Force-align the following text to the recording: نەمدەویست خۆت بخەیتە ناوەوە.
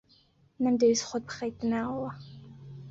نەمدەویست 0.63 1.03
خۆت 1.07 1.23
بخەیتە 1.29 1.63
ناوەوە. 1.71 2.11